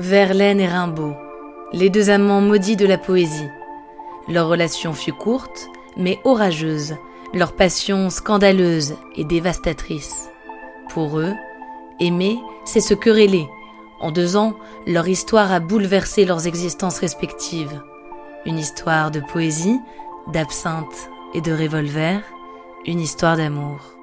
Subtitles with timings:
[0.00, 1.16] Verlaine et Rimbaud,
[1.72, 3.48] les deux amants maudits de la poésie.
[4.28, 6.94] Leur relation fut courte, mais orageuse,
[7.34, 10.30] leur passion scandaleuse et dévastatrice.
[10.88, 11.34] Pour eux,
[11.98, 13.48] aimer, c'est se quereller.
[13.98, 14.54] En deux ans,
[14.86, 17.82] leur histoire a bouleversé leurs existences respectives.
[18.46, 19.80] Une histoire de poésie,
[20.32, 22.22] d'absinthe et de revolver,
[22.86, 23.97] une histoire d'amour.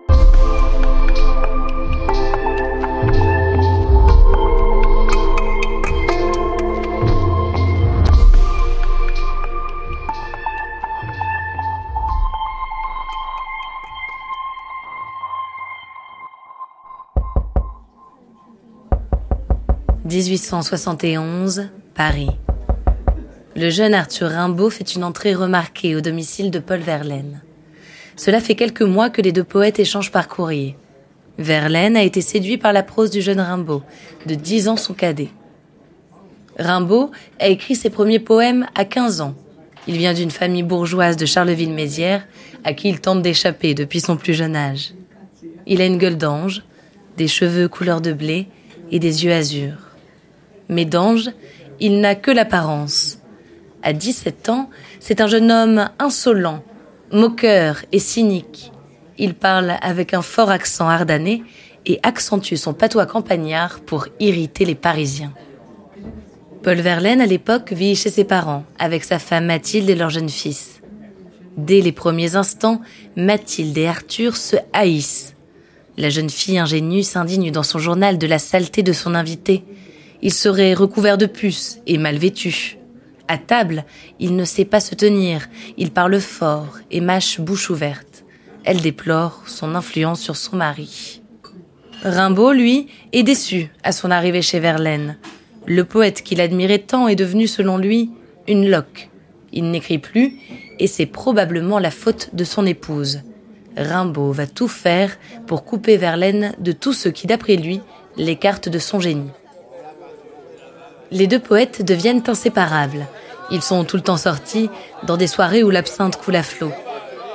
[20.16, 22.30] 1871, Paris.
[23.54, 27.42] Le jeune Arthur Rimbaud fait une entrée remarquée au domicile de Paul Verlaine.
[28.16, 30.78] Cela fait quelques mois que les deux poètes échangent par courrier.
[31.38, 33.84] Verlaine a été séduit par la prose du jeune Rimbaud,
[34.26, 35.32] de dix ans son cadet.
[36.58, 37.12] Rimbaud
[37.42, 39.36] a écrit ses premiers poèmes à 15 ans.
[39.86, 42.26] Il vient d'une famille bourgeoise de Charleville-Mézières,
[42.64, 44.94] à qui il tente d'échapper depuis son plus jeune âge.
[45.68, 46.64] Il a une gueule d'ange,
[47.18, 48.48] des cheveux couleur de blé
[48.92, 49.85] et des yeux azur
[50.70, 51.30] mais d'ange,
[51.80, 53.20] il n'a que l'apparence.
[53.84, 56.64] À 17 ans, c'est un jeune homme insolent,
[57.12, 58.72] moqueur et cynique.
[59.18, 61.44] Il parle avec un fort accent ardennais
[61.86, 65.34] et accentue son patois campagnard pour irriter les Parisiens.
[66.64, 70.30] Paul Verlaine, à l'époque, vit chez ses parents, avec sa femme Mathilde et leur jeune
[70.30, 70.82] fils.
[71.58, 72.82] Dès les premiers instants,
[73.16, 75.36] Mathilde et Arthur se haïssent.
[75.98, 79.64] La jeune fille ingénue s'indigne dans son journal de la saleté de son invité,
[80.26, 82.80] il serait recouvert de puces et mal vêtu.
[83.28, 83.86] À table,
[84.20, 85.48] il ne sait pas se tenir,
[85.78, 88.26] il parle fort et mâche bouche ouverte.
[88.64, 91.22] Elle déplore son influence sur son mari.
[92.02, 95.18] Rimbaud, lui, est déçu à son arrivée chez Verlaine.
[95.68, 98.10] Le poète qu'il admirait tant est devenu, selon lui,
[98.48, 99.12] une loque.
[99.54, 100.40] Il n'écrit plus,
[100.80, 103.22] et c'est probablement la faute de son épouse.
[103.78, 107.80] Rimbaud va tout faire pour couper Verlaine de tout ce qui, d'après lui,
[108.18, 109.30] l'écarte de son génie
[111.12, 113.08] les deux poètes deviennent inséparables.
[113.52, 114.70] Ils sont tout le temps sortis
[115.04, 116.72] dans des soirées où l'absinthe coule à flot.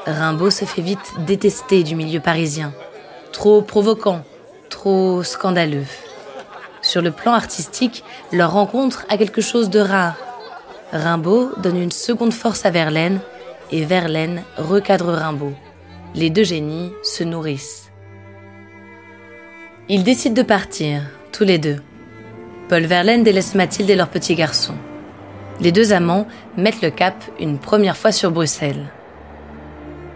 [0.07, 2.73] Rimbaud se fait vite détester du milieu parisien.
[3.33, 4.23] Trop provoquant,
[4.69, 5.87] trop scandaleux.
[6.83, 10.17] Sur le plan artistique, leur rencontre a quelque chose de rare.
[10.93, 13.21] Rimbaud donne une seconde force à Verlaine
[13.71, 15.55] et Verlaine recadre Rimbaud.
[16.15, 17.91] Les deux génies se nourrissent.
[19.89, 21.03] Ils décident de partir,
[21.33, 21.81] tous les deux.
[22.71, 24.75] Paul Verlaine délaisse Mathilde et leur petit garçon.
[25.61, 28.93] Les deux amants mettent le cap une première fois sur Bruxelles.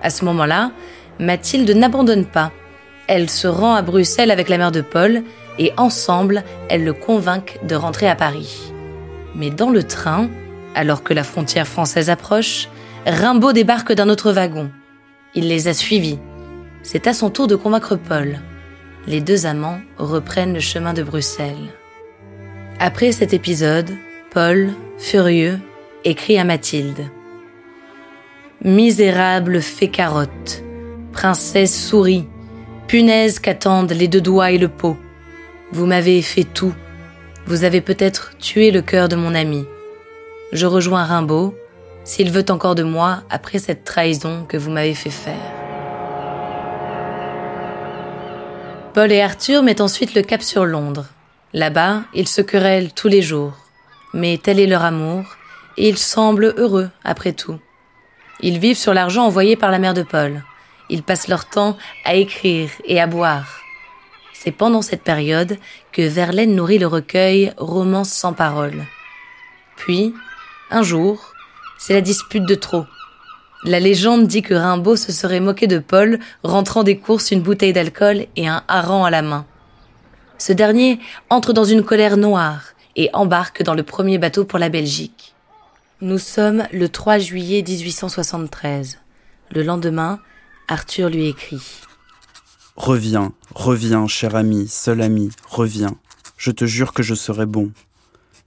[0.02, 0.70] À ce moment-là,
[1.18, 2.52] Mathilde n'abandonne pas.
[3.08, 5.24] Elle se rend à Bruxelles avec la mère de Paul
[5.58, 8.72] et ensemble, elles le convainquent de rentrer à Paris.
[9.34, 10.28] Mais dans le train,
[10.76, 12.68] alors que la frontière française approche,
[13.04, 14.70] Rimbaud débarque d'un autre wagon.
[15.34, 16.20] Il les a suivis.
[16.84, 18.38] C'est à son tour de convaincre Paul.
[19.08, 21.72] Les deux amants reprennent le chemin de Bruxelles.
[22.80, 23.90] Après cet épisode,
[24.30, 25.60] Paul, furieux,
[26.04, 27.08] écrit à Mathilde.
[28.62, 30.62] Misérable fée carotte,
[31.12, 32.26] princesse souris,
[32.88, 34.96] punaise qu'attendent les deux doigts et le pot.
[35.70, 36.74] Vous m'avez fait tout.
[37.46, 39.64] Vous avez peut-être tué le cœur de mon ami.
[40.52, 41.54] Je rejoins Rimbaud,
[42.02, 45.34] s'il veut encore de moi après cette trahison que vous m'avez fait faire.
[48.94, 51.06] Paul et Arthur mettent ensuite le cap sur Londres.
[51.54, 53.52] Là-bas, ils se querellent tous les jours,
[54.12, 55.24] mais tel est leur amour,
[55.76, 57.60] et ils semblent heureux après tout.
[58.40, 60.42] Ils vivent sur l'argent envoyé par la mère de Paul.
[60.90, 63.60] Ils passent leur temps à écrire et à boire.
[64.32, 65.56] C'est pendant cette période
[65.92, 68.84] que Verlaine nourrit le recueil Romance sans parole.
[69.76, 70.12] Puis,
[70.72, 71.32] un jour,
[71.78, 72.84] c'est la dispute de trop.
[73.62, 77.72] La légende dit que Rimbaud se serait moqué de Paul, rentrant des courses une bouteille
[77.72, 79.46] d'alcool et un hareng à la main.
[80.38, 80.98] Ce dernier
[81.30, 85.34] entre dans une colère noire et embarque dans le premier bateau pour la Belgique.
[86.00, 88.98] Nous sommes le 3 juillet 1873.
[89.50, 90.20] Le lendemain,
[90.68, 91.62] Arthur lui écrit.
[92.76, 95.96] Reviens, reviens, cher ami, seul ami, reviens.
[96.36, 97.70] Je te jure que je serai bon.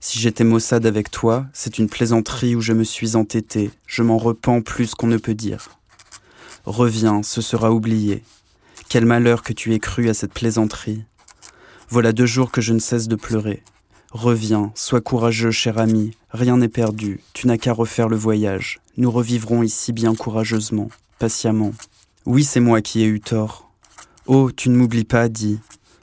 [0.00, 4.18] Si j'étais maussade avec toi, c'est une plaisanterie où je me suis entêté, je m'en
[4.18, 5.70] repens plus qu'on ne peut dire.
[6.66, 8.22] Reviens, ce sera oublié.
[8.88, 11.04] Quel malheur que tu aies cru à cette plaisanterie.
[11.90, 13.62] Voilà deux jours que je ne cesse de pleurer.
[14.10, 18.80] Reviens, sois courageux, cher ami, rien n'est perdu, tu n'as qu'à refaire le voyage.
[18.98, 21.72] Nous revivrons ici bien courageusement, patiemment.
[22.26, 23.70] Oui, c'est moi qui ai eu tort.
[24.26, 25.60] Oh, tu ne m'oublies pas, dis.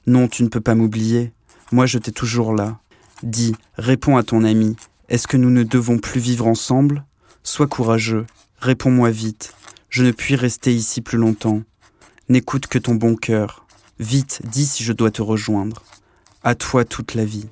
[0.08, 1.32] Non, tu ne peux pas m'oublier.
[1.72, 2.80] Moi, je t'ai toujours là.
[3.22, 4.76] Dis, réponds à ton ami.
[5.10, 7.06] Est-ce que nous ne devons plus vivre ensemble?
[7.44, 8.26] Sois courageux.
[8.60, 9.54] Réponds-moi vite.
[9.90, 11.62] Je ne puis rester ici plus longtemps.
[12.28, 13.65] N'écoute que ton bon cœur.
[14.00, 15.82] Vite, dis si je dois te rejoindre.
[16.44, 17.48] À toi toute la vie.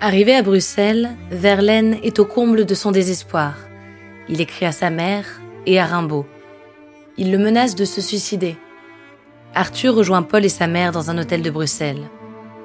[0.00, 3.54] Arrivé à Bruxelles, Verlaine est au comble de son désespoir.
[4.30, 5.26] Il écrit à sa mère
[5.66, 6.24] et à Rimbaud.
[7.18, 8.56] Il le menace de se suicider.
[9.54, 12.08] Arthur rejoint Paul et sa mère dans un hôtel de Bruxelles.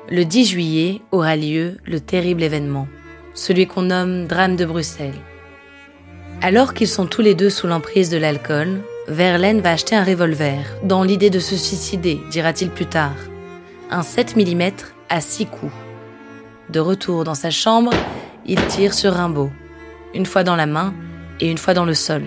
[0.09, 2.87] Le 10 juillet aura lieu le terrible événement,
[3.33, 5.19] celui qu'on nomme drame de Bruxelles.
[6.41, 10.63] Alors qu'ils sont tous les deux sous l'emprise de l'alcool, Verlaine va acheter un revolver,
[10.83, 13.15] dans l'idée de se suicider, dira-t-il plus tard.
[13.89, 14.71] Un 7 mm
[15.09, 15.71] à 6 coups.
[16.69, 17.92] De retour dans sa chambre,
[18.45, 19.50] il tire sur Rimbaud,
[20.13, 20.94] une fois dans la main
[21.39, 22.21] et une fois dans le sol.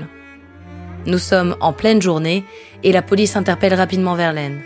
[1.07, 2.45] Nous sommes en pleine journée
[2.83, 4.61] et la police interpelle rapidement Verlaine.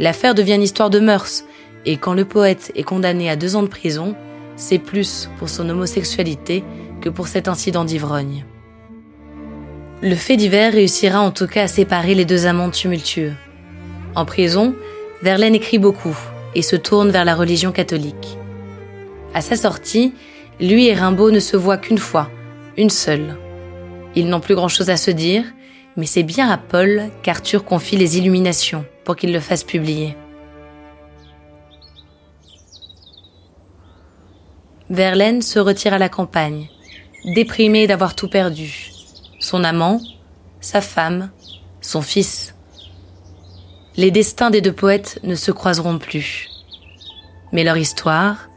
[0.00, 1.44] L'affaire devient une histoire de mœurs
[1.84, 4.16] et quand le poète est condamné à deux ans de prison,
[4.56, 6.64] c'est plus pour son homosexualité
[7.02, 8.44] que pour cet incident d'ivrogne.
[10.02, 13.32] Le fait divers réussira en tout cas à séparer les deux amants tumultueux.
[14.14, 14.74] En prison,
[15.22, 16.16] Verlaine écrit beaucoup
[16.54, 18.36] et se tourne vers la religion catholique.
[19.32, 20.12] À sa sortie,
[20.60, 22.30] lui et Rimbaud ne se voient qu'une fois,
[22.76, 23.38] une seule.
[24.14, 25.44] Ils n'ont plus grand-chose à se dire,
[25.96, 30.14] mais c'est bien à Paul qu'Arthur confie les illuminations pour qu'il le fasse publier.
[34.90, 36.68] Verlaine se retire à la campagne,
[37.24, 38.95] déprimé d'avoir tout perdu.
[39.48, 40.00] Son amant,
[40.60, 41.30] sa femme,
[41.80, 42.56] son fils.
[43.96, 46.48] Les destins des deux poètes ne se croiseront plus.
[47.52, 48.48] Mais leur histoire,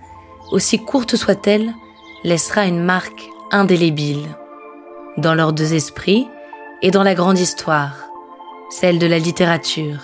[0.50, 1.76] aussi courte soit-elle,
[2.24, 3.22] laissera une marque
[3.52, 4.26] indélébile
[5.18, 6.28] dans leurs deux esprits
[6.82, 7.94] et dans la grande histoire,
[8.72, 10.02] celle de la littérature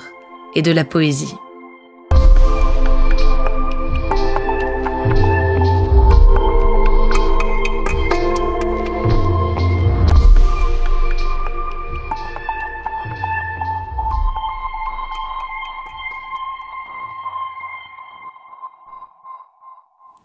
[0.54, 1.34] et de la poésie.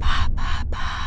[0.00, 0.99] 爸爸爸